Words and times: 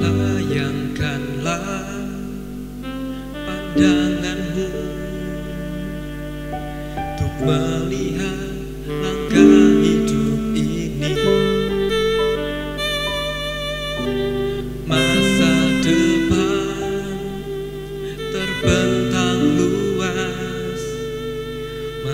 Layangkanlah 0.00 1.64
pandanganmu 3.46 4.68
Untuk 6.98 7.34
melihat 7.44 8.49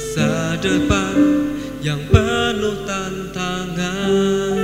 Masa 0.00 0.56
depan 0.56 1.12
yang 1.84 2.00
penuh 2.08 2.88
tantangan. 2.88 4.56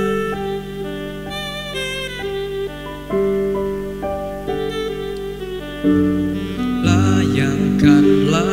Layangkanlah 6.81 8.49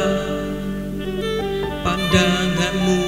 pandanganmu 1.81 3.01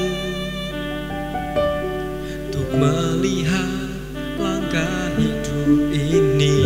Untuk 2.49 2.69
melihat 2.81 3.93
langkah 4.41 5.13
hidup 5.21 5.69
ini. 5.93 6.65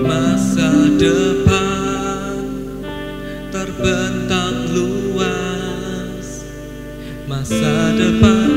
Masa 0.00 0.88
depan 0.96 1.33
terbentang 3.84 4.72
luas. 4.72 6.40
Masa 7.28 7.92
depan 7.92 8.53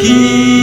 aqui. 0.00 0.59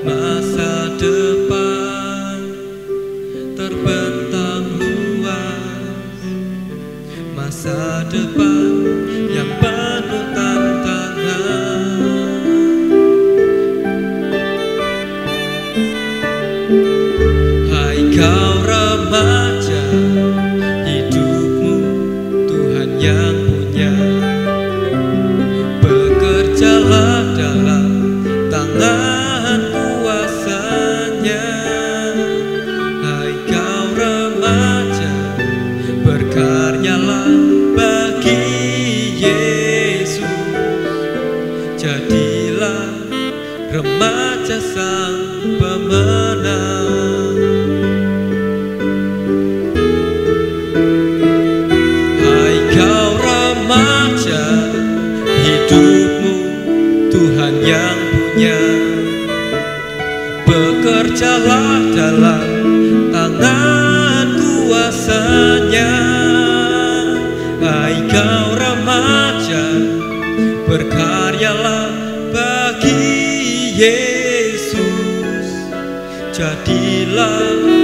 Masa 0.00 0.88
depan 0.96 2.40
terbentang 3.52 4.64
luas. 4.80 6.16
Masa 7.36 8.08
depan 8.08 8.80
yang 9.28 9.50
penuh 9.60 10.24
tantangan. 10.32 11.84
Hai 17.68 18.00
kau 18.16 18.49
Jadilah 41.80 42.92
remaja 43.72 44.60
sang 44.60 45.56
pemenang. 45.56 47.40
Hai 52.20 52.56
kau 52.76 53.10
remaja 53.16 54.44
Hidupmu 55.24 56.36
Tuhan 57.08 57.54
yang 57.64 57.98
punya. 58.12 58.60
Bekerjalah 60.44 61.96
dalam 61.96 62.48
tangan 63.08 64.26
kuasanya 64.36 65.49
Yesus 73.80 75.48
Jadilah 76.36 77.79